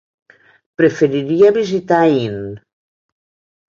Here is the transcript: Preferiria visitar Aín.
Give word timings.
Preferiria 0.81 1.53
visitar 1.59 2.03
Aín. 2.09 2.39